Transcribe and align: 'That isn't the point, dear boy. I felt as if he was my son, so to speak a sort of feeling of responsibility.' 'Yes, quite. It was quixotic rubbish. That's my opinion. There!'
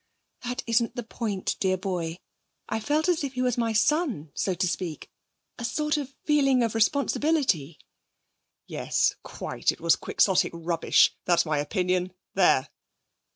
'That 0.41 0.63
isn't 0.65 0.95
the 0.95 1.03
point, 1.03 1.55
dear 1.59 1.77
boy. 1.77 2.17
I 2.67 2.79
felt 2.79 3.07
as 3.07 3.23
if 3.23 3.33
he 3.33 3.41
was 3.43 3.55
my 3.55 3.71
son, 3.71 4.31
so 4.33 4.55
to 4.55 4.67
speak 4.67 5.11
a 5.59 5.63
sort 5.63 5.95
of 5.95 6.15
feeling 6.23 6.63
of 6.63 6.73
responsibility.' 6.73 7.77
'Yes, 8.65 9.13
quite. 9.21 9.71
It 9.71 9.79
was 9.79 9.95
quixotic 9.95 10.53
rubbish. 10.55 11.15
That's 11.25 11.45
my 11.45 11.59
opinion. 11.59 12.13
There!' 12.33 12.69